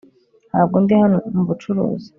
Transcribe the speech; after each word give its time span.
Ntabwo 0.49 0.75
ndi 0.83 0.93
hano 1.01 1.17
mubucuruzi 1.35 2.09